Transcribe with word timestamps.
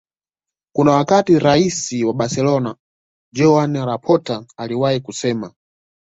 Kuna 0.75 0.91
wakati 0.91 1.39
Rais 1.39 2.03
wa 2.03 2.13
Barcolona 2.13 2.75
Joan 3.33 3.73
Laporta 3.85 4.45
aliwahi 4.57 4.99
kusema 4.99 5.53